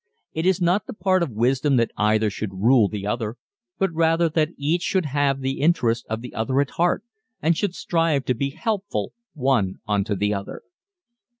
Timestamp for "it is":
0.33-0.59